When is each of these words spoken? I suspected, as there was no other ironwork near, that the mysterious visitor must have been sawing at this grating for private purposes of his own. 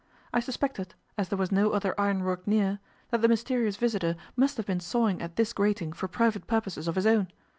I 0.33 0.39
suspected, 0.39 0.95
as 1.15 1.29
there 1.29 1.37
was 1.37 1.51
no 1.51 1.73
other 1.73 1.93
ironwork 2.01 2.47
near, 2.47 2.79
that 3.11 3.21
the 3.21 3.27
mysterious 3.27 3.75
visitor 3.77 4.15
must 4.35 4.57
have 4.57 4.65
been 4.65 4.79
sawing 4.79 5.21
at 5.21 5.35
this 5.35 5.53
grating 5.53 5.93
for 5.93 6.07
private 6.07 6.47
purposes 6.47 6.87
of 6.87 6.95
his 6.95 7.05
own. 7.05 7.27